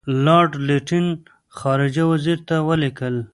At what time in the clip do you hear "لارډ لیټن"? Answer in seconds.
0.25-1.05